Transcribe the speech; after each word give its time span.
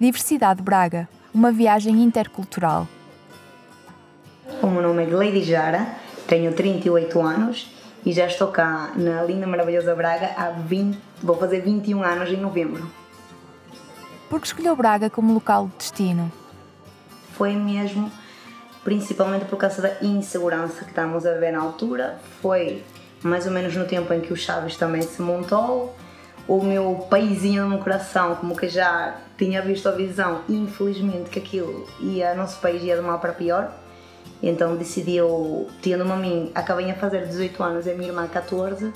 Diversidade 0.00 0.60
Braga, 0.60 1.08
uma 1.32 1.52
viagem 1.52 2.02
intercultural. 2.02 2.88
O 4.60 4.66
meu 4.66 4.82
nome 4.82 5.04
é 5.04 5.06
Gleide 5.06 5.44
Jara, 5.44 5.86
tenho 6.26 6.52
38 6.52 7.20
anos 7.20 7.70
e 8.04 8.12
já 8.12 8.26
estou 8.26 8.48
cá 8.48 8.92
na 8.96 9.22
linda, 9.22 9.46
maravilhosa 9.46 9.94
Braga 9.94 10.32
há 10.36 10.50
20, 10.50 10.98
vou 11.22 11.36
fazer 11.36 11.60
21 11.60 12.02
anos 12.02 12.28
em 12.28 12.36
novembro. 12.36 12.90
Por 14.28 14.40
que 14.40 14.48
escolheu 14.48 14.74
Braga 14.74 15.08
como 15.08 15.32
local 15.32 15.68
de 15.68 15.76
destino? 15.76 16.30
Foi 17.34 17.54
mesmo, 17.54 18.10
principalmente 18.82 19.44
por 19.44 19.56
causa 19.56 19.80
da 19.80 19.96
insegurança 20.02 20.84
que 20.84 20.90
estávamos 20.90 21.24
a 21.24 21.34
ver 21.34 21.52
na 21.52 21.60
altura, 21.60 22.18
foi 22.42 22.82
mais 23.22 23.46
ou 23.46 23.52
menos 23.52 23.76
no 23.76 23.84
tempo 23.84 24.12
em 24.12 24.20
que 24.20 24.32
o 24.32 24.36
Chaves 24.36 24.76
também 24.76 25.02
se 25.02 25.22
montou, 25.22 25.94
o 26.46 26.62
meu 26.62 27.06
paizinho 27.08 27.62
no 27.64 27.70
meu 27.70 27.78
coração, 27.78 28.34
como 28.36 28.56
que 28.56 28.68
já 28.68 29.16
tinha 29.36 29.62
visto 29.62 29.88
a 29.88 29.92
visão, 29.92 30.42
infelizmente 30.48 31.30
que 31.30 31.38
aquilo 31.38 31.86
ia, 32.00 32.34
nosso 32.34 32.60
país 32.60 32.82
ia 32.82 32.96
de 32.96 33.02
mal 33.02 33.18
para 33.18 33.32
pior, 33.32 33.72
então 34.42 34.76
decidiu, 34.76 35.66
tendo-me 35.80 36.12
a 36.12 36.16
mim, 36.16 36.52
acabei 36.54 36.90
a 36.90 36.94
fazer 36.94 37.26
18 37.26 37.62
anos 37.62 37.86
e 37.86 37.90
a 37.90 37.94
minha 37.94 38.08
irmã 38.08 38.26
14, 38.26 38.92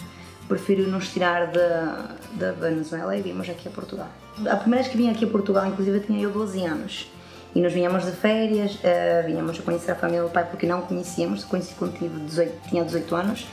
prefiro 0.47 0.89
nos 0.91 1.13
tirar 1.13 1.47
da 1.47 2.53
Venezuela 2.53 3.17
e 3.17 3.23
vimos 3.23 3.49
aqui 3.49 3.69
a 3.69 3.71
Portugal. 3.71 4.09
A 4.47 4.57
primeira 4.57 4.83
vez 4.83 4.89
que 4.89 4.97
vim 4.97 5.11
aqui 5.11 5.25
a 5.25 5.29
Portugal, 5.29 5.67
inclusive, 5.67 6.01
tinha 6.01 6.23
eu 6.23 6.31
12 6.31 6.65
anos. 6.65 7.11
E 7.55 7.61
nós 7.61 7.73
vinhamos 7.73 8.05
de 8.05 8.13
férias, 8.13 8.75
uh, 8.77 9.27
vinhamos 9.27 9.59
a 9.59 9.63
conhecer 9.63 9.91
a 9.91 9.95
família 9.95 10.23
do 10.23 10.31
pai 10.31 10.45
porque 10.45 10.67
não 10.67 10.83
conhecíamos, 10.83 11.45
conheci 11.45 11.75
quando 11.75 11.97
tinha 11.99 12.11
18, 12.11 12.69
tinha 12.69 12.85
18 12.85 13.17
anos. 13.17 13.47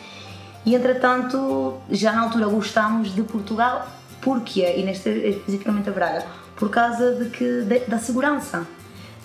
E 0.65 0.73
entretanto, 0.73 1.77
já 1.91 2.11
na 2.11 2.23
altura 2.23 2.47
gostámos 2.47 3.13
de 3.13 3.21
Portugal, 3.21 3.87
porquê? 4.19 4.75
E 4.77 4.83
neste, 4.83 5.09
especificamente 5.09 5.89
a 5.89 5.91
Braga, 5.91 6.25
por 6.55 6.69
causa 6.69 7.13
de 7.13 7.29
que, 7.29 7.61
de, 7.61 7.79
da 7.81 7.99
segurança. 7.99 8.65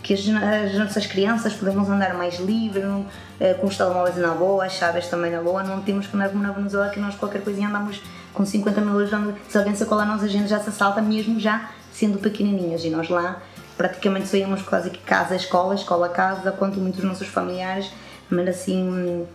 Que 0.03 0.15
as, 0.15 0.21
as, 0.21 0.79
nossas 0.79 1.07
crianças 1.07 1.53
podemos 1.55 1.89
andar 1.89 2.15
mais 2.15 2.39
livre, 2.39 2.81
não, 2.83 3.07
eh, 3.39 3.55
com 3.55 3.67
os 3.67 3.77
telemóveis 3.77 4.17
na 4.17 4.29
boa, 4.29 4.65
as 4.65 4.73
chaves 4.73 5.09
também 5.09 5.31
na 5.31 5.43
boa, 5.43 5.63
não 5.63 5.83
temos 5.83 6.07
que 6.07 6.17
andar 6.17 6.31
como 6.31 6.43
na 6.43 6.53
Venezuela 6.53 6.89
que 6.89 6.99
nós 6.99 7.15
qualquer 7.17 7.43
coisinha 7.43 7.69
andamos 7.69 8.03
com 8.33 8.45
50 8.45 8.81
mil 8.81 8.99
euros, 8.99 9.11
se 9.47 9.59
alguém 9.59 9.75
se 9.75 9.85
colar 9.85 10.07
nós 10.07 10.23
a 10.23 10.27
gente 10.27 10.49
já 10.49 10.59
se 10.59 10.71
assalta 10.71 11.03
mesmo 11.03 11.39
já 11.39 11.69
sendo 11.93 12.19
pequenininhas. 12.19 12.83
E 12.85 12.89
nós 12.89 13.11
lá 13.11 13.43
praticamente 13.77 14.27
saímos 14.27 14.63
quase 14.63 14.89
que 14.89 14.99
casa, 14.99 15.37
escola, 15.37 15.75
escola, 15.75 16.09
casa, 16.09 16.51
quanto 16.51 16.81
muitos 16.81 17.05
nossos 17.05 17.29
familiares, 17.29 17.91
mas 18.31 18.49
assim 18.49 19.27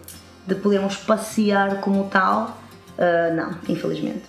de 0.45 0.55
podermos 0.55 0.95
passear 0.97 1.81
como 1.81 2.09
tal, 2.09 2.57
uh, 2.97 3.35
não, 3.35 3.57
infelizmente. 3.67 4.23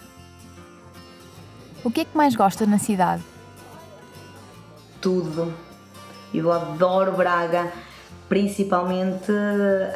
O 1.85 1.91
que 1.91 2.01
é 2.01 2.05
que 2.05 2.17
mais 2.17 2.35
gosta 2.35 2.67
na 2.67 2.79
cidade? 2.79 3.23
Tudo 5.01 5.53
eu 6.35 6.53
adoro 6.53 7.13
Braga, 7.13 7.73
principalmente, 8.29 9.33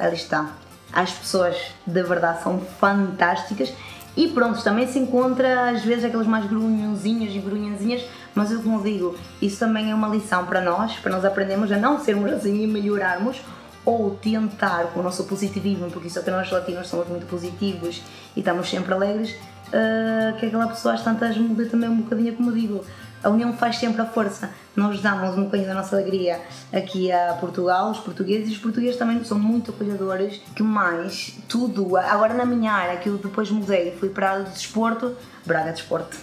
ali 0.00 0.14
está, 0.14 0.50
as 0.92 1.12
pessoas 1.12 1.56
de 1.86 2.02
verdade 2.02 2.42
são 2.42 2.60
fantásticas 2.60 3.72
e 4.16 4.28
pronto, 4.28 4.62
também 4.62 4.88
se 4.88 4.98
encontra 4.98 5.70
às 5.70 5.84
vezes 5.84 6.04
aqueles 6.04 6.26
mais 6.26 6.46
grunhãozinhos 6.46 7.34
e 7.34 7.38
grunhãzinhas, 7.38 8.04
mas 8.34 8.50
eu 8.50 8.60
como 8.62 8.82
digo, 8.82 9.16
isso 9.41 9.58
também 9.58 9.91
é 9.91 9.94
uma 9.94 10.08
lição 10.08 10.46
para 10.46 10.60
nós, 10.60 10.94
para 10.94 11.12
nós 11.12 11.24
aprendermos 11.24 11.70
a 11.70 11.76
não 11.76 12.00
sermos 12.00 12.32
assim 12.32 12.62
e 12.62 12.66
melhorarmos 12.66 13.41
ou 13.91 14.14
tentar 14.14 14.84
com 14.92 15.00
o 15.00 15.02
nosso 15.02 15.24
positivismo, 15.24 15.91
porque 15.91 16.06
é 16.16 16.22
que 16.22 16.30
nós 16.30 16.50
latinos 16.50 16.86
somos 16.86 17.08
muito 17.08 17.27
positivos 17.27 18.00
e 18.36 18.38
estamos 18.38 18.70
sempre 18.70 18.94
alegres, 18.94 19.32
uh, 19.32 20.38
que 20.38 20.47
aquela 20.47 20.69
pessoa 20.69 20.94
às 20.94 21.02
tantas 21.02 21.36
muda 21.36 21.66
também 21.66 21.88
um 21.88 21.97
bocadinho 21.97 22.36
como 22.36 22.52
digo, 22.52 22.84
a 23.22 23.28
união 23.28 23.52
faz 23.52 23.78
sempre 23.78 24.00
a 24.00 24.06
força. 24.06 24.50
Nós 24.77 25.00
damos 25.00 25.36
um 25.36 25.44
bocadinho 25.44 25.69
da 25.69 25.74
nossa 25.74 25.97
alegria 25.97 26.41
aqui 26.72 27.10
a 27.10 27.34
Portugal, 27.34 27.91
os 27.91 27.98
portugueses, 27.98 28.48
e 28.48 28.52
os 28.52 28.58
portugueses 28.58 28.97
também 28.97 29.22
são 29.24 29.38
muito 29.38 29.72
acolhedores, 29.72 30.41
que 30.54 30.62
mais, 30.62 31.36
tudo, 31.48 31.97
agora 31.97 32.32
na 32.32 32.47
minha 32.47 32.72
área, 32.72 32.97
que 32.98 33.09
eu 33.09 33.19
depois 33.19 33.50
mudei, 33.50 33.94
fui 33.98 34.09
para 34.09 34.32
a 34.32 34.38
de 34.38 34.50
desporto, 34.50 35.16
Braga 35.44 35.72
Desporto. 35.72 36.16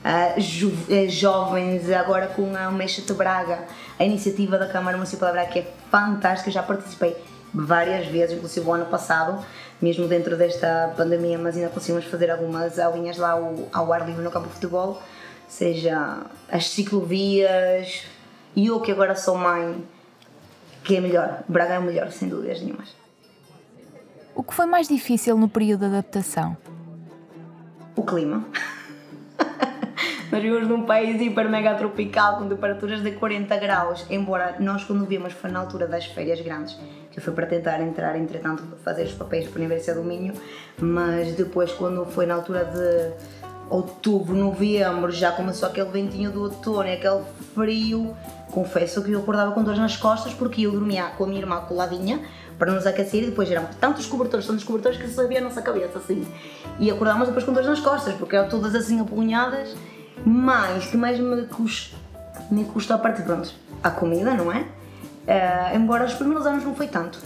Uh, 0.00 0.40
jo 0.40 0.68
uh, 0.68 1.08
jovens, 1.08 1.90
agora 1.90 2.26
com 2.28 2.56
a 2.56 2.70
Mexa 2.70 3.02
de 3.02 3.12
Braga, 3.12 3.66
a 3.98 4.04
iniciativa 4.04 4.58
da 4.58 4.66
Câmara 4.66 4.96
Municipal 4.96 5.28
de 5.28 5.34
Braga, 5.34 5.50
que 5.50 5.58
é 5.58 5.72
fantástica, 5.90 6.50
já 6.50 6.62
participei 6.62 7.16
várias 7.52 8.06
vezes, 8.06 8.36
inclusive 8.36 8.66
o 8.66 8.72
ano 8.72 8.86
passado, 8.86 9.44
mesmo 9.80 10.08
dentro 10.08 10.36
desta 10.36 10.94
pandemia, 10.96 11.38
mas 11.38 11.56
ainda 11.56 11.68
conseguimos 11.68 12.06
fazer 12.06 12.30
algumas 12.30 12.78
aulinhas 12.78 13.18
lá 13.18 13.32
ao, 13.32 13.68
ao 13.72 13.92
ar 13.92 14.06
livre 14.06 14.22
no 14.22 14.30
campo 14.30 14.48
de 14.48 14.54
futebol 14.54 15.00
seja 15.50 16.22
as 16.48 16.70
ciclovias 16.70 18.04
e 18.54 18.68
eu 18.68 18.80
que 18.80 18.92
agora 18.92 19.16
sou 19.16 19.36
mãe, 19.36 19.84
que 20.84 20.96
é 20.96 21.00
melhor, 21.00 21.42
Braga 21.48 21.74
é 21.74 21.80
melhor, 21.80 22.10
sem 22.12 22.28
dúvidas 22.28 22.62
nenhumas. 22.62 22.94
O 24.34 24.44
que 24.44 24.54
foi 24.54 24.64
mais 24.64 24.88
difícil 24.88 25.36
no 25.36 25.48
período 25.48 25.80
de 25.80 25.86
adaptação? 25.86 26.56
O 27.96 28.04
clima. 28.04 28.46
Nós 30.30 30.40
vivemos 30.40 30.68
num 30.68 30.82
país 30.82 31.20
hiper 31.20 31.50
mega 31.50 31.74
tropical 31.74 32.38
com 32.38 32.48
temperaturas 32.48 33.02
de 33.02 33.10
40 33.10 33.56
graus, 33.56 34.06
embora 34.08 34.56
nós 34.60 34.84
quando 34.84 35.04
vimos 35.04 35.32
foi 35.32 35.50
na 35.50 35.58
altura 35.58 35.88
das 35.88 36.06
férias 36.06 36.40
grandes, 36.40 36.78
que 37.10 37.20
foi 37.20 37.32
para 37.34 37.46
tentar 37.46 37.80
entrar, 37.80 38.16
entretanto, 38.16 38.62
fazer 38.84 39.04
os 39.04 39.12
papéis 39.12 39.48
para 39.48 39.58
a 39.58 39.60
Universidade 39.60 39.98
do 39.98 40.04
Minho, 40.04 40.32
mas 40.78 41.34
depois 41.34 41.72
quando 41.72 42.04
foi 42.06 42.26
na 42.26 42.34
altura 42.34 42.64
de 42.64 43.12
outubro, 43.68 44.36
novembro, 44.36 45.10
já 45.10 45.32
começou 45.32 45.68
aquele 45.68 45.90
ventinho 45.90 46.30
do 46.30 46.42
outono, 46.42 46.92
aquele 46.92 47.22
frio. 47.54 48.16
Confesso 48.52 49.02
que 49.02 49.12
eu 49.12 49.20
acordava 49.20 49.52
com 49.52 49.62
dores 49.62 49.78
nas 49.78 49.96
costas 49.96 50.34
porque 50.34 50.62
eu 50.62 50.72
dormia 50.72 51.04
com 51.16 51.24
a 51.24 51.26
minha 51.26 51.40
irmã 51.40 51.60
coladinha 51.60 52.20
para 52.58 52.72
nos 52.72 52.86
aquecer 52.86 53.22
e 53.22 53.26
depois 53.26 53.50
eram 53.50 53.64
tantos 53.80 54.06
cobertores, 54.06 54.46
tantos 54.46 54.64
cobertores 54.64 54.98
que 54.98 55.06
se 55.06 55.14
sabia 55.14 55.38
a 55.38 55.40
nossa 55.40 55.62
cabeça 55.62 55.98
assim. 55.98 56.26
E 56.78 56.90
acordávamos 56.90 57.28
depois 57.28 57.44
com 57.44 57.52
dores 57.52 57.68
nas 57.68 57.80
costas 57.80 58.14
porque 58.14 58.36
eram 58.36 58.48
todas 58.48 58.74
assim 58.74 59.00
apunhadas. 59.00 59.74
Mas 60.24 60.86
que 60.86 60.96
mais 60.96 61.18
me 61.18 61.42
custa, 61.46 61.96
me 62.50 62.64
custa 62.64 62.94
a 62.94 62.98
parte, 62.98 63.22
pronto, 63.22 63.52
a 63.82 63.90
comida, 63.90 64.34
não 64.34 64.52
é? 64.52 64.60
Uh, 64.60 65.76
embora 65.76 66.04
os 66.04 66.14
primeiros 66.14 66.46
anos 66.46 66.64
não 66.64 66.74
foi 66.74 66.88
tanto 66.88 67.18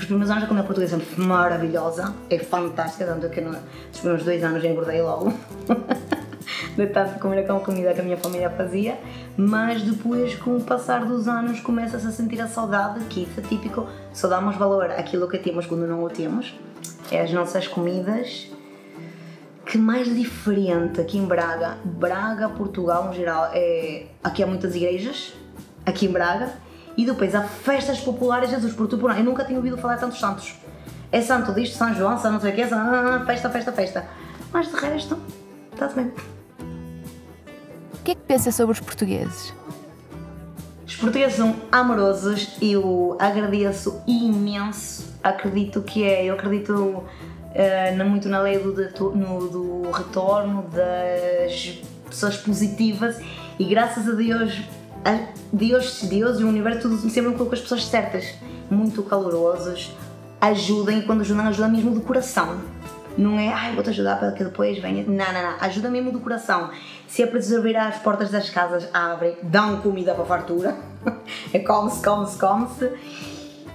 os 0.00 0.06
primeiros 0.06 0.30
anos 0.30 0.44
a 0.44 0.46
comida 0.46 0.66
portuguesa 0.66 0.96
é 0.96 1.20
maravilhosa, 1.20 2.14
é 2.30 2.38
fantástica, 2.38 3.04
tanto 3.04 3.28
que 3.28 3.40
nos 3.42 3.58
primeiros 3.92 4.24
dois 4.24 4.42
anos 4.42 4.64
engordei 4.64 5.02
logo. 5.02 5.32
de 6.76 6.86
tanto 6.86 7.18
comer 7.18 7.40
aquela 7.40 7.60
comida 7.60 7.92
que 7.92 8.00
a 8.00 8.02
minha 8.02 8.16
família 8.16 8.48
fazia, 8.50 8.98
mas 9.36 9.82
depois, 9.82 10.34
com 10.36 10.56
o 10.56 10.60
passar 10.62 11.04
dos 11.04 11.28
anos, 11.28 11.60
começa-se 11.60 12.06
a 12.06 12.10
sentir 12.10 12.40
a 12.40 12.48
saudade, 12.48 13.04
que 13.06 13.24
isso 13.24 13.40
é 13.40 13.42
típico, 13.42 13.86
só 14.12 14.28
damos 14.28 14.56
valor 14.56 14.90
àquilo 14.90 15.28
que 15.28 15.38
temos 15.38 15.66
quando 15.66 15.86
não 15.86 16.02
o 16.02 16.08
temos, 16.08 16.54
é 17.10 17.20
as 17.20 17.32
nossas 17.32 17.68
comidas. 17.68 18.48
Que 19.70 19.78
mais 19.78 20.12
diferente 20.12 21.00
aqui 21.00 21.16
em 21.16 21.24
Braga, 21.24 21.78
Braga, 21.84 22.48
Portugal 22.48 23.04
no 23.04 23.14
geral, 23.14 23.52
é, 23.54 24.06
aqui 24.20 24.42
há 24.42 24.46
muitas 24.48 24.74
igrejas, 24.74 25.32
aqui 25.86 26.06
em 26.06 26.08
Braga, 26.10 26.54
e 26.96 27.06
depois 27.06 27.36
há 27.36 27.44
festas 27.44 28.00
populares, 28.00 28.50
Jesus, 28.50 28.72
por 28.74 28.88
tu 28.88 28.98
por 28.98 29.16
Eu 29.16 29.22
nunca 29.22 29.44
tinha 29.44 29.56
ouvido 29.56 29.78
falar 29.78 29.94
de 29.94 30.00
tantos 30.00 30.18
santos. 30.18 30.56
É 31.12 31.22
santo 31.22 31.54
disto, 31.54 31.76
São 31.76 31.94
João, 31.94 32.18
São 32.18 32.32
não 32.32 32.40
sei 32.40 32.50
o 32.50 32.54
que, 32.56 32.62
ah, 32.62 33.22
festa, 33.24 33.48
festa, 33.48 33.70
festa. 33.70 34.08
Mas 34.52 34.68
de 34.68 34.74
resto, 34.74 35.16
está-se 35.72 35.94
bem. 35.94 36.12
O 37.94 38.02
que 38.02 38.10
é 38.10 38.14
que 38.16 38.22
pensa 38.22 38.50
sobre 38.50 38.72
os 38.72 38.80
portugueses? 38.80 39.54
Os 40.84 40.96
portugueses 40.96 41.36
são 41.36 41.54
amorosos, 41.70 42.56
eu 42.60 43.16
agradeço 43.20 44.02
imenso. 44.04 45.14
Acredito 45.22 45.80
que 45.82 46.02
é, 46.02 46.24
eu 46.24 46.34
acredito 46.34 47.04
uh, 47.50 48.08
muito 48.08 48.28
na 48.28 48.40
lei 48.40 48.58
do, 48.58 48.72
no, 49.10 49.48
do 49.48 49.90
retorno 49.90 50.62
das 50.70 51.80
pessoas 52.08 52.36
positivas 52.36 53.20
e 53.58 53.64
graças 53.64 54.08
a 54.08 54.12
Deus 54.12 54.60
Deus, 55.52 56.02
Deus 56.02 56.40
e 56.40 56.44
o 56.44 56.48
universo 56.48 56.82
tudo 56.82 56.96
sempre 57.10 57.32
colocou 57.32 57.54
as 57.54 57.60
pessoas 57.60 57.86
certas, 57.86 58.34
muito 58.70 59.02
calorosos, 59.02 59.92
ajudem 60.40 61.02
quando 61.02 61.22
ajudam, 61.22 61.46
ajudam 61.46 61.70
mesmo 61.70 61.90
do 61.92 62.00
coração. 62.00 62.60
Não 63.16 63.38
é, 63.38 63.48
ai, 63.48 63.74
vou-te 63.74 63.90
ajudar 63.90 64.18
para 64.18 64.32
que 64.32 64.44
depois 64.44 64.78
venha. 64.78 65.04
Não, 65.04 65.32
não, 65.32 65.42
não. 65.42 65.56
Ajuda 65.60 65.90
mesmo 65.90 66.12
do 66.12 66.20
coração. 66.20 66.70
Se 67.08 67.22
é 67.22 67.26
para 67.26 67.38
desobeir 67.38 67.76
as 67.76 67.98
portas 67.98 68.30
das 68.30 68.48
casas, 68.50 68.88
abrem, 68.94 69.36
dão 69.42 69.80
comida 69.80 70.14
para 70.14 70.22
a 70.22 70.26
fartura. 70.26 70.76
é 71.52 71.58
come-se, 71.58 72.02
come-se, 72.02 72.38
come-se. 72.38 72.92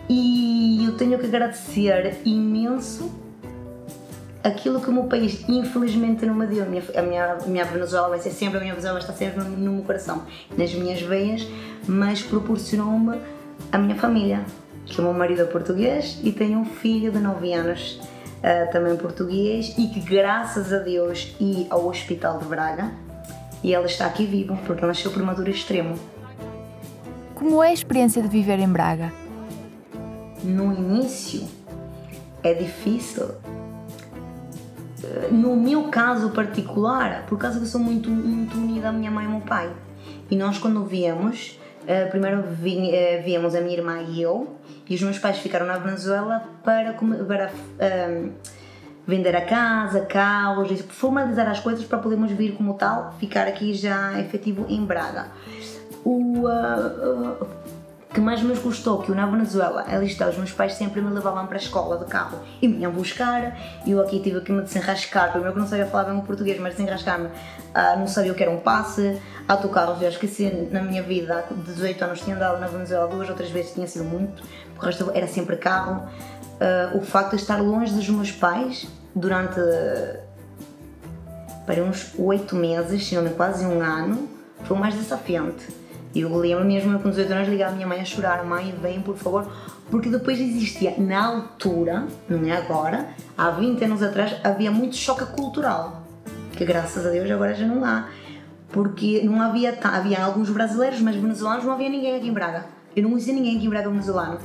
E 0.08 0.86
eu 0.86 0.96
tenho 0.96 1.20
que 1.20 1.26
agradecer 1.26 2.22
imenso 2.24 3.12
aquilo 4.46 4.80
que 4.80 4.90
o 4.90 4.94
meu 4.94 5.06
país 5.06 5.44
infelizmente 5.50 6.26
não 6.26 6.36
me 6.36 6.46
deu. 6.46 6.64
A 6.64 6.68
minha, 6.68 6.84
a 6.96 7.02
minha, 7.02 7.34
a 7.34 7.48
minha 7.48 7.66
Venezuela 7.66 8.10
vai 8.10 8.20
ser 8.20 8.30
sempre, 8.30 8.58
a 8.58 8.62
minha 8.62 8.74
Venezuela 8.74 9.00
está 9.00 9.12
sempre 9.12 9.44
no, 9.44 9.50
no 9.50 9.72
meu 9.74 9.84
coração, 9.84 10.24
nas 10.56 10.74
minhas 10.74 11.02
veias, 11.02 11.48
mas 11.88 12.22
proporcionou-me 12.22 13.20
a 13.72 13.78
minha 13.78 13.96
família, 13.96 14.46
que 14.86 15.00
o 15.02 15.04
meu 15.04 15.14
marido 15.14 15.42
é 15.42 15.46
português 15.46 16.20
e 16.24 16.32
tenho 16.32 16.60
um 16.60 16.66
filho 16.66 17.12
de 17.12 17.18
9 17.18 17.54
anos 17.54 18.00
uh, 18.38 18.72
também 18.72 18.96
português 18.96 19.74
e 19.78 19.88
que 19.88 20.00
graças 20.00 20.72
a 20.72 20.78
Deus 20.78 21.36
e 21.40 21.66
ao 21.70 21.88
Hospital 21.88 22.38
de 22.38 22.46
Braga 22.46 22.92
e 23.64 23.74
ele 23.74 23.86
está 23.86 24.06
aqui 24.06 24.28
vivo 24.28 24.56
porque 24.68 24.86
nasceu 24.86 25.10
prematuro 25.10 25.50
extremo 25.50 25.96
Como 27.34 27.64
é 27.64 27.70
a 27.70 27.74
experiência 27.74 28.22
de 28.22 28.28
viver 28.28 28.60
em 28.60 28.68
Braga? 28.68 29.12
No 30.44 30.72
início 30.72 31.48
é 32.44 32.54
difícil. 32.54 33.30
No 35.32 35.56
meu 35.56 35.84
caso 35.90 36.30
particular, 36.30 37.26
por 37.28 37.38
causa 37.38 37.58
que 37.58 37.64
eu 37.64 37.70
sou 37.70 37.82
muito, 37.82 38.10
muito 38.10 38.58
unida 38.58 38.90
à 38.90 38.92
minha 38.92 39.12
mãe 39.12 39.24
e 39.24 39.28
ao 39.28 39.34
meu 39.34 39.42
pai. 39.42 39.72
E 40.30 40.36
nós, 40.36 40.58
quando 40.58 40.84
viemos, 40.86 41.60
eh, 41.88 42.06
primeiro 42.06 42.44
eh, 42.66 43.22
viemos 43.24 43.54
a 43.54 43.62
minha 43.62 43.78
irmã 43.78 44.02
e 44.02 44.22
eu, 44.22 44.56
e 44.90 44.96
os 44.96 45.02
meus 45.02 45.20
pais 45.20 45.38
ficaram 45.38 45.66
na 45.66 45.78
Venezuela 45.78 46.44
para, 46.64 46.94
para 46.94 47.52
um, 48.10 48.32
vender 49.06 49.36
a 49.36 49.42
casa, 49.42 50.02
carros, 50.02 50.82
formalizar 50.90 51.48
as 51.48 51.60
coisas 51.60 51.86
para 51.86 52.00
podermos 52.00 52.32
vir 52.32 52.56
como 52.56 52.74
tal, 52.74 53.16
ficar 53.20 53.48
aqui 53.48 53.74
já 53.74 54.20
efetivo 54.20 54.66
em 54.68 54.84
Braga. 54.84 55.28
O 56.04 56.48
uh, 56.48 57.42
uh, 57.42 57.48
que 58.16 58.22
mais 58.22 58.42
me 58.42 58.56
gostou 58.56 59.00
que 59.00 59.10
eu 59.10 59.16
na 59.16 59.26
Venezuela, 59.26 59.84
ali 59.90 60.06
está, 60.06 60.30
os 60.30 60.38
meus 60.38 60.54
pais 60.54 60.76
sempre 60.76 61.02
me 61.02 61.12
levavam 61.12 61.46
para 61.48 61.58
a 61.58 61.60
escola 61.60 61.98
de 61.98 62.06
carro 62.06 62.40
e 62.62 62.68
me 62.68 62.78
iam 62.78 62.90
buscar. 62.90 63.60
Eu 63.86 64.00
aqui 64.00 64.22
tive 64.22 64.40
que 64.40 64.54
me 64.54 64.62
desenrascar, 64.62 65.32
primeiro 65.32 65.54
que 65.54 65.60
não 65.60 65.68
sabia 65.68 65.86
falar 65.86 66.06
bem 66.06 66.18
o 66.18 66.22
português, 66.22 66.58
mas 66.58 66.76
desenrascar-me, 66.76 67.26
uh, 67.26 68.00
não 68.00 68.08
sabia 68.08 68.32
o 68.32 68.36
que 68.36 68.42
era 68.42 68.50
um 68.50 68.62
passe, 68.62 69.22
autocarros, 69.50 70.02
eu 70.02 70.08
esqueci 70.08 70.50
na 70.72 70.82
minha 70.82 71.04
vida, 71.04 71.44
de 71.52 71.74
18 71.74 72.06
anos 72.06 72.22
tinha 72.22 72.38
andado 72.38 72.58
na 72.62 72.68
Venezuela 72.68 73.06
duas 73.10 73.30
ou 73.30 73.36
três 73.36 73.52
vezes, 73.52 73.74
tinha 73.74 73.86
sido 73.86 74.06
muito, 74.06 74.42
o 74.78 74.80
resto 74.80 75.12
era 75.14 75.28
sempre 75.28 75.58
carro. 75.58 76.02
Uh, 76.56 76.98
o 76.98 77.02
facto 77.02 77.32
de 77.32 77.42
estar 77.42 77.62
longe 77.62 77.94
dos 77.94 78.08
meus 78.08 78.32
pais 78.32 78.88
durante 79.14 79.60
para 81.66 81.84
uns 81.84 82.14
oito 82.18 82.56
meses, 82.56 83.06
se 83.06 83.16
não 83.16 83.28
quase 83.34 83.66
um 83.66 83.82
ano, 83.82 84.30
foi 84.64 84.78
mais 84.78 84.96
desafiante. 84.96 85.68
E 86.16 86.22
eu 86.22 86.34
lembro 86.34 86.64
mesmo 86.64 86.98
com 87.00 87.10
18 87.10 87.34
anos 87.34 87.50
ligar 87.50 87.68
a 87.70 87.72
minha 87.74 87.86
mãe 87.86 88.00
a 88.00 88.06
chorar, 88.06 88.46
mãe, 88.46 88.74
vem 88.82 89.02
por 89.02 89.18
favor, 89.18 89.52
porque 89.92 90.10
depois 90.10 90.40
existia, 90.40 90.96
na 90.98 91.26
altura, 91.26 92.08
não 92.30 92.48
é 92.48 92.56
agora, 92.56 93.10
há 93.38 93.52
20 93.52 93.84
anos 93.84 94.02
atrás, 94.02 94.34
havia 94.42 94.72
muito 94.72 94.96
choque 94.96 95.26
cultural, 95.26 96.04
que 96.54 96.64
graças 96.64 97.06
a 97.06 97.10
Deus 97.10 97.30
agora 97.30 97.54
já 97.54 97.68
não 97.68 97.84
há, 97.84 98.08
porque 98.70 99.24
não 99.26 99.42
havia, 99.42 99.78
havia 99.84 100.24
alguns 100.24 100.50
brasileiros, 100.50 101.02
mas 101.02 101.18
venezuelanos 101.18 101.66
não 101.66 101.74
havia 101.74 101.90
ninguém 101.90 102.16
aqui 102.16 102.30
em 102.30 102.34
Braga. 102.34 102.66
Eu 102.96 103.04
não 103.04 103.10
conhecia 103.10 103.34
ninguém 103.34 103.58
aqui 103.58 103.66
em 103.66 103.70
Braga 103.70 103.90
venezuelano. 103.90 104.40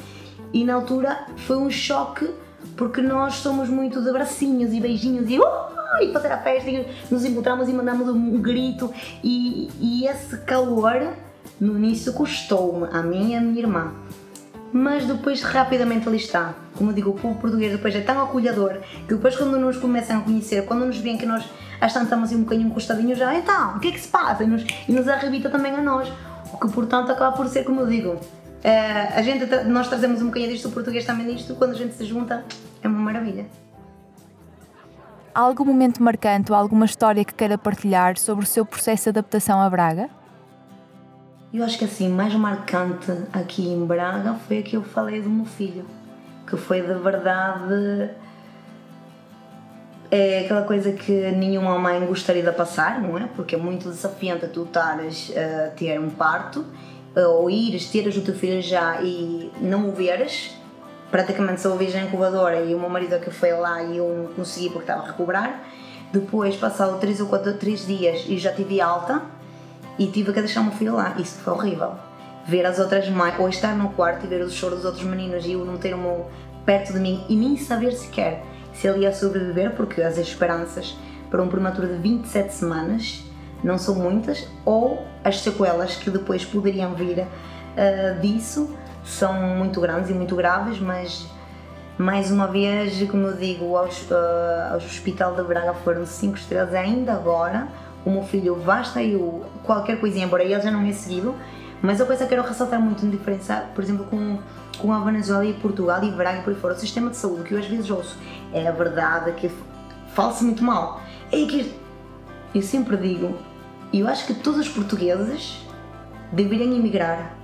E 0.53 0.65
na 0.65 0.75
altura 0.75 1.27
foi 1.37 1.57
um 1.57 1.71
choque 1.71 2.29
porque 2.77 3.01
nós 3.01 3.35
somos 3.35 3.69
muito 3.69 4.03
de 4.03 4.11
bracinhos 4.11 4.73
e 4.73 4.81
beijinhos 4.81 5.31
e, 5.31 5.39
uh, 5.39 5.45
e 6.03 6.13
fazer 6.13 6.33
a 6.33 6.39
festa 6.39 6.69
e 6.69 6.87
nos 7.09 7.25
encontramos 7.25 7.69
e 7.69 7.73
mandamos 7.73 8.09
um 8.09 8.41
grito 8.41 8.93
e, 9.23 9.71
e 9.81 10.07
esse 10.09 10.37
calor 10.39 11.13
no 11.61 11.77
início 11.77 12.13
custou-me 12.13 12.89
a 12.91 13.03
mim 13.03 13.33
e 13.33 13.37
a 13.37 13.41
minha 13.41 13.61
irmã 13.61 13.93
mas 14.73 15.05
depois 15.05 15.43
rapidamente 15.43 16.07
ali 16.09 16.17
está. 16.17 16.55
Como 16.77 16.93
digo, 16.93 17.11
o 17.11 17.15
povo 17.15 17.39
português 17.41 17.73
depois 17.73 17.95
é 17.95 18.01
tão 18.01 18.23
acolhedor 18.23 18.79
que 19.07 19.15
depois 19.15 19.37
quando 19.37 19.59
nos 19.59 19.77
começam 19.77 20.19
a 20.19 20.21
conhecer, 20.21 20.65
quando 20.65 20.87
nos 20.87 20.97
veem 20.99 21.19
que 21.19 21.27
nós 21.27 21.45
estamos 21.83 22.13
assim 22.13 22.37
um 22.37 22.43
bocadinho 22.43 22.69
encostadinhos 22.69 23.19
já, 23.19 23.35
então, 23.35 23.77
o 23.77 23.81
que 23.81 23.89
é 23.89 23.91
que 23.93 24.01
se 24.01 24.09
passa? 24.09 24.45
E 24.45 24.47
nos, 24.47 24.65
e 24.89 24.93
nos 24.93 25.09
arrebita 25.09 25.51
também 25.51 25.75
a 25.75 25.83
nós. 25.83 26.09
O 26.53 26.59
que 26.59 26.69
portanto 26.73 27.11
acaba 27.11 27.37
por 27.37 27.49
ser, 27.49 27.65
como 27.65 27.81
eu 27.81 27.87
digo, 27.87 28.19
Uh, 28.61 29.17
a 29.17 29.23
gente, 29.23 29.47
nós 29.65 29.89
trazemos 29.89 30.21
um 30.21 30.27
bocadinho 30.27 30.53
disto, 30.53 30.69
o 30.69 30.71
português 30.71 31.07
também 31.07 31.35
disto, 31.35 31.55
quando 31.55 31.71
a 31.71 31.75
gente 31.75 31.95
se 31.95 32.05
junta, 32.05 32.45
é 32.83 32.89
uma 32.89 32.99
maravilha. 32.99 33.47
Há 35.35 35.41
algum 35.41 35.65
momento 35.65 36.03
marcante 36.03 36.53
ou 36.53 36.59
alguma 36.59 36.85
história 36.85 37.25
que 37.25 37.33
queira 37.33 37.57
partilhar 37.57 38.19
sobre 38.19 38.45
o 38.45 38.47
seu 38.47 38.67
processo 38.67 39.05
de 39.05 39.19
adaptação 39.19 39.63
a 39.63 39.71
Braga? 39.71 40.11
Eu 41.53 41.65
acho 41.65 41.77
que 41.77 41.85
assim, 41.85 42.09
mais 42.09 42.33
marcante 42.35 43.11
aqui 43.33 43.67
em 43.67 43.85
Braga 43.85 44.35
foi 44.47 44.59
a 44.59 44.63
que 44.63 44.77
eu 44.77 44.85
falei 44.85 45.21
do 45.21 45.29
meu 45.29 45.45
filho, 45.45 45.85
que 46.47 46.57
foi 46.57 46.81
de 46.81 46.95
verdade 46.95 48.11
é 50.13 50.45
aquela 50.45 50.63
coisa 50.63 50.93
que 50.93 51.13
nenhuma 51.33 51.77
mãe 51.77 52.05
gostaria 52.07 52.43
de 52.43 52.53
passar, 52.53 53.01
não 53.01 53.19
é? 53.19 53.29
Porque 53.35 53.57
é 53.57 53.59
muito 53.59 53.89
desafiante 53.89 54.47
tu 54.47 54.63
estares 54.63 55.33
a 55.37 55.71
ter 55.71 55.99
um 55.99 56.11
parto 56.11 56.65
ou 57.17 57.51
ires, 57.51 57.91
teres 57.91 58.17
o 58.17 58.21
teu 58.21 58.35
filho 58.35 58.63
já 58.63 59.03
e 59.03 59.51
não 59.61 59.89
o 59.89 59.93
veres, 59.93 60.57
praticamente 61.11 61.61
só 61.61 61.73
o 61.73 61.77
vejo 61.77 61.97
na 61.97 62.05
incubadora 62.05 62.61
e 62.61 62.73
o 62.77 62.79
meu 62.79 62.89
marido 62.89 63.19
que 63.19 63.31
foi 63.31 63.53
lá 63.53 63.83
e 63.83 63.97
eu 63.97 64.09
não 64.09 64.35
consegui 64.35 64.69
porque 64.69 64.85
estava 64.85 65.03
a 65.03 65.07
recuperar. 65.07 65.65
Depois, 66.13 66.55
passado 66.55 67.01
3 67.01 67.21
ou 67.21 67.27
4, 67.27 67.55
3 67.55 67.87
dias 67.87 68.25
e 68.29 68.39
já 68.39 68.53
tive 68.53 68.81
alta 68.81 69.40
e 70.01 70.07
tive 70.07 70.33
que 70.33 70.41
deixar 70.41 70.63
o 70.63 70.65
meu 70.65 70.73
filho 70.73 70.97
lá. 70.97 71.15
Isso 71.19 71.39
foi 71.41 71.53
horrível. 71.53 71.93
Ver 72.47 72.65
as 72.65 72.79
outras 72.79 73.07
mães, 73.11 73.39
ou 73.39 73.49
estar 73.51 73.77
no 73.77 73.91
quarto 73.91 74.25
e 74.25 74.29
ver 74.29 74.41
os 74.43 74.55
choros 74.55 74.79
dos 74.79 74.87
outros 74.87 75.05
meninos 75.05 75.45
e 75.45 75.53
eu 75.53 75.65
não 75.65 75.77
ter 75.77 75.95
o 75.95 75.99
meu 75.99 76.27
perto 76.65 76.95
de 76.95 76.99
mim 76.99 77.23
e 77.29 77.37
nem 77.37 77.57
saber 77.59 77.93
sequer 77.93 78.43
se 78.73 78.87
ele 78.87 79.01
ia 79.01 79.13
sobreviver, 79.13 79.77
porque 79.77 80.01
as 80.01 80.17
esperanças 80.17 80.97
para 81.31 81.43
um 81.43 81.49
prematuro 81.49 81.87
de 81.87 81.97
27 81.99 82.55
semanas 82.55 83.23
não 83.63 83.77
são 83.77 83.95
muitas, 83.95 84.49
ou 84.65 85.05
as 85.23 85.41
sequelas 85.41 85.97
que 85.97 86.11
depois 86.11 86.47
poderiam 86.47 86.95
vir 86.95 87.19
uh, 87.21 88.21
disso 88.21 88.75
são 89.05 89.35
muito 89.35 89.81
grandes 89.81 90.09
e 90.09 90.15
muito 90.15 90.35
graves, 90.35 90.81
mas 90.81 91.27
mais 91.99 92.31
uma 92.31 92.47
vez, 92.47 93.07
como 93.11 93.27
eu 93.27 93.37
digo, 93.37 93.77
ao, 93.77 93.85
uh, 93.85 94.73
ao 94.73 94.77
Hospital 94.77 95.35
de 95.35 95.43
Braga 95.43 95.75
foram 95.75 96.07
5 96.07 96.39
estrelas 96.39 96.73
ainda 96.73 97.13
agora. 97.13 97.69
O 98.05 98.11
meu 98.11 98.23
filho 98.23 98.57
basta 98.57 99.03
eu 99.03 99.45
qualquer 99.63 100.01
coisinha, 100.01 100.25
embora 100.25 100.43
ele 100.43 100.59
já 100.61 100.71
não 100.71 100.81
é 100.87 100.93
seguido, 100.93 101.35
mas 101.83 102.01
a 102.01 102.05
coisa 102.05 102.19
que 102.19 102.25
eu 102.25 102.39
quero 102.39 102.49
ressaltar 102.49 102.81
muito 102.81 103.05
em 103.05 103.11
diferença, 103.11 103.65
por 103.75 103.83
exemplo, 103.83 104.05
com, 104.07 104.39
com 104.79 104.93
a 104.93 105.01
Venezuela 105.01 105.45
e 105.45 105.55
Portugal 105.55 106.03
e 106.05 106.11
Braga 106.11 106.39
e 106.39 106.43
por 106.43 106.53
aí 106.53 106.59
fora, 106.59 106.75
o 106.75 106.79
sistema 106.79 107.11
de 107.11 107.17
saúde 107.17 107.45
que 107.45 107.55
eu 107.55 107.59
às 107.59 107.67
vezes 107.67 107.91
ouço 107.91 108.17
é 108.53 108.67
a 108.67 108.73
verdade, 108.73 109.33
que 109.33 109.51
fala-se 110.15 110.45
muito 110.45 110.63
mal. 110.63 111.01
É 111.33 111.45
que 111.47 111.75
eu 112.55 112.63
sempre 112.63 112.97
digo, 112.97 113.37
e 113.93 114.01
eu 114.01 114.09
acho 114.09 114.27
que 114.27 114.35
todos 114.35 114.61
os 114.61 114.69
portugueses 114.69 115.65
deveriam 116.33 116.73
emigrar, 116.73 117.35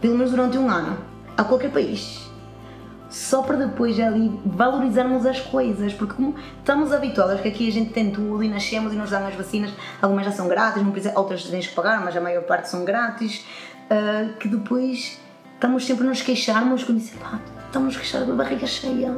pelo 0.00 0.14
menos 0.14 0.30
durante 0.30 0.58
um 0.58 0.70
ano, 0.70 0.98
a 1.36 1.44
qualquer 1.44 1.70
país. 1.70 2.25
Só 3.08 3.42
para 3.42 3.56
depois 3.56 3.98
ali 4.00 4.40
valorizarmos 4.44 5.24
as 5.24 5.40
coisas, 5.40 5.92
porque 5.94 6.14
como 6.14 6.34
estamos 6.58 6.92
habituados 6.92 7.40
que 7.40 7.48
aqui 7.48 7.68
a 7.68 7.72
gente 7.72 7.92
tem 7.92 8.10
tudo 8.10 8.42
e 8.42 8.48
nascemos 8.48 8.92
e 8.92 8.96
nos 8.96 9.10
dão 9.10 9.26
as 9.26 9.34
vacinas, 9.34 9.72
algumas 10.02 10.24
já 10.24 10.32
são 10.32 10.48
grátis, 10.48 10.82
não 10.82 10.90
precisa, 10.90 11.16
outras 11.16 11.44
tens 11.44 11.68
que 11.68 11.74
pagar, 11.74 12.04
mas 12.04 12.16
a 12.16 12.20
maior 12.20 12.42
parte 12.42 12.68
são 12.68 12.84
grátis, 12.84 13.44
uh, 13.90 14.34
que 14.38 14.48
depois 14.48 15.20
estamos 15.54 15.86
sempre 15.86 16.04
a 16.04 16.08
nos 16.08 16.20
queixarmos 16.20 16.82
quando 16.82 16.98
dizem, 16.98 17.18
pá, 17.18 17.38
estamos 17.64 17.94
a 17.94 17.98
queixar 17.98 18.24
da 18.24 18.34
barriga 18.34 18.66
cheia, 18.66 19.16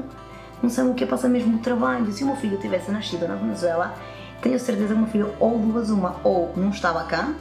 não 0.62 0.68
sabemos 0.68 0.94
o 0.94 0.96
que 0.96 1.04
é 1.04 1.06
passar 1.06 1.28
mesmo 1.28 1.56
o 1.56 1.60
trabalho. 1.60 2.10
Se 2.12 2.24
o 2.24 2.26
meu 2.26 2.36
filho 2.36 2.58
tivesse 2.58 2.90
nascido 2.90 3.26
na 3.26 3.36
Venezuela, 3.36 3.94
tenho 4.42 4.58
certeza 4.58 4.88
que 4.88 4.94
o 4.94 4.98
meu 4.98 5.06
filho 5.06 5.32
ou 5.40 5.58
duas 5.58 5.88
uma 5.88 6.16
ou 6.24 6.52
não 6.56 6.70
estava 6.70 7.04
cá 7.04 7.32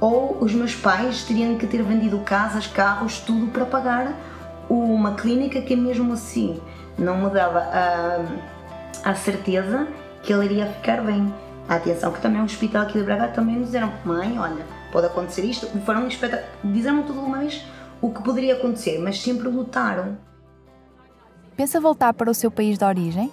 ou 0.00 0.38
os 0.40 0.52
meus 0.52 0.74
pais 0.74 1.22
teriam 1.22 1.56
que 1.56 1.66
ter 1.66 1.82
vendido 1.82 2.18
casas, 2.20 2.66
carros, 2.66 3.20
tudo 3.20 3.46
para 3.46 3.64
pagar 3.64 4.12
uma 4.68 5.14
clínica 5.14 5.60
que 5.60 5.76
mesmo 5.76 6.12
assim 6.12 6.60
não 6.98 7.18
me 7.18 7.30
dava 7.30 7.58
a, 7.58 9.10
a 9.10 9.14
certeza 9.14 9.86
que 10.22 10.32
ele 10.32 10.44
iria 10.46 10.66
ficar 10.66 11.02
bem. 11.02 11.32
Atenção 11.68 12.12
que 12.12 12.20
também 12.20 12.40
o 12.40 12.44
hospital 12.44 12.82
aqui 12.82 12.98
de 12.98 13.04
Braga 13.04 13.28
também 13.28 13.56
nos 13.56 13.66
disseram, 13.66 13.92
mãe, 14.04 14.38
olha, 14.38 14.64
pode 14.92 15.06
acontecer 15.06 15.44
isto, 15.44 15.66
foram 15.80 16.06
disseram 16.06 17.02
tudo 17.02 17.22
mais 17.22 17.64
o 18.00 18.10
que 18.10 18.22
poderia 18.22 18.54
acontecer, 18.54 18.98
mas 18.98 19.20
sempre 19.20 19.48
lutaram. 19.48 20.18
Pensa 21.56 21.80
voltar 21.80 22.12
para 22.12 22.30
o 22.30 22.34
seu 22.34 22.50
país 22.50 22.76
de 22.76 22.84
origem? 22.84 23.32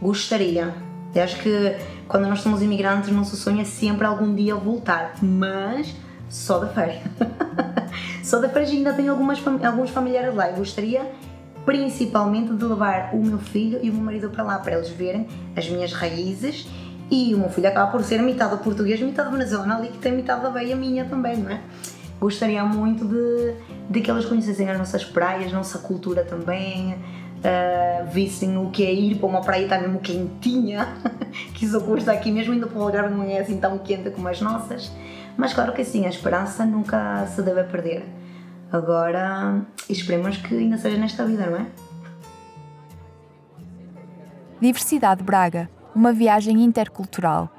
Gostaria, 0.00 0.74
eu 1.14 1.22
acho 1.22 1.38
que 1.42 1.76
quando 2.08 2.26
nós 2.26 2.40
somos 2.40 2.62
imigrantes, 2.62 3.10
nosso 3.10 3.36
sonho 3.36 3.60
é 3.60 3.64
sempre 3.64 4.06
algum 4.06 4.34
dia 4.34 4.54
voltar, 4.54 5.14
mas 5.22 5.94
só 6.28 6.58
da 6.58 6.68
férias. 6.68 7.02
só 8.24 8.40
da 8.40 8.48
férias 8.48 8.70
ainda 8.70 8.92
tenho 8.94 9.12
algumas, 9.12 9.38
alguns 9.62 9.90
familiares 9.90 10.34
lá. 10.34 10.48
Eu 10.48 10.56
gostaria 10.56 11.12
principalmente 11.66 12.54
de 12.54 12.64
levar 12.64 13.14
o 13.14 13.22
meu 13.22 13.38
filho 13.38 13.78
e 13.82 13.90
o 13.90 13.92
meu 13.92 14.02
marido 14.02 14.30
para 14.30 14.42
lá, 14.42 14.58
para 14.58 14.76
eles 14.76 14.88
verem 14.88 15.28
as 15.54 15.68
minhas 15.68 15.92
raízes. 15.92 16.66
E 17.10 17.34
o 17.34 17.38
meu 17.38 17.50
filho 17.50 17.68
acaba 17.68 17.92
por 17.92 18.02
ser 18.02 18.22
metade 18.22 18.56
português, 18.64 18.98
metade 19.00 19.30
venezuelano, 19.30 19.74
ali 19.74 19.88
que 19.88 19.98
tem 19.98 20.12
metade 20.12 20.42
da 20.42 20.48
veia 20.48 20.74
minha 20.74 21.04
também, 21.04 21.36
não 21.36 21.50
é? 21.50 21.60
Gostaria 22.18 22.64
muito 22.64 23.04
de, 23.04 23.54
de 23.90 24.00
que 24.00 24.10
eles 24.10 24.24
conhecessem 24.24 24.70
as 24.70 24.78
nossas 24.78 25.04
praias, 25.04 25.52
nossa 25.52 25.78
cultura 25.78 26.24
também, 26.24 26.94
uh, 26.94 28.10
vissem 28.10 28.56
o 28.56 28.70
que 28.70 28.86
é 28.86 28.92
ir 28.92 29.16
para 29.16 29.26
uma 29.26 29.42
praia 29.42 29.64
estar 29.64 29.78
mesmo 29.82 29.98
quentinha, 30.00 30.88
que 31.52 31.66
isso 31.66 31.78
custa 31.82 32.10
aqui 32.12 32.32
mesmo, 32.32 32.54
ainda 32.54 32.66
para 32.66 32.78
o 32.78 32.86
lugar 32.86 33.10
não 33.10 33.22
é 33.22 33.40
assim 33.40 33.58
tão 33.58 33.76
quente 33.76 34.08
como 34.08 34.26
as 34.28 34.40
nossas. 34.40 34.90
Mas 35.36 35.52
claro 35.52 35.72
que 35.72 35.84
sim, 35.84 36.06
a 36.06 36.08
esperança 36.08 36.64
nunca 36.64 37.26
se 37.26 37.42
deve 37.42 37.64
perder. 37.64 38.04
Agora, 38.70 39.60
esperemos 39.88 40.36
que 40.36 40.54
ainda 40.56 40.78
seja 40.78 40.96
nesta 40.96 41.24
vida, 41.24 41.46
não 41.46 41.58
é? 41.58 41.66
Diversidade 44.60 45.22
Braga, 45.22 45.68
uma 45.94 46.12
viagem 46.12 46.62
intercultural 46.62 47.50